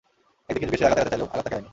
একদিকে 0.49 0.65
ঝুঁকে 0.69 0.79
সে 0.81 0.85
আঘাত 0.87 0.97
এড়াতে 0.99 1.11
চাইলেও 1.11 1.27
আঘাত 1.31 1.41
তাকে 1.43 1.49
এড়ায়নি। 1.55 1.69